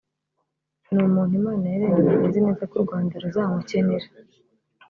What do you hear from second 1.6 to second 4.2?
yaremye izi neza ko u Rwanda ruzamukenera